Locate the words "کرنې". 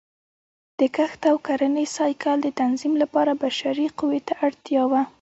1.47-1.85